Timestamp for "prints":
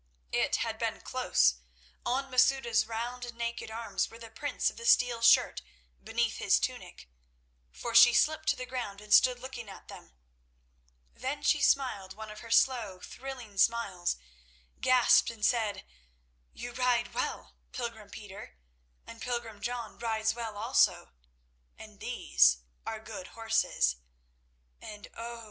4.31-4.67